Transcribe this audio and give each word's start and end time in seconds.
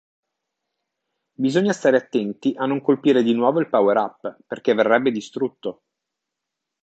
Bisogna 1.37 1.73
stare 1.73 1.95
attenti 1.97 2.55
a 2.57 2.65
non 2.65 2.81
colpire 2.81 3.21
di 3.21 3.35
nuovo 3.35 3.59
il 3.59 3.69
power-up 3.69 4.35
perché 4.47 4.73
verrebbe 4.73 5.11
distrutto. 5.11 5.83